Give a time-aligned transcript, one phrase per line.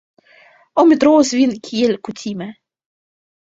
[0.79, 2.49] Aŭ mi trovos vin kiel kutime...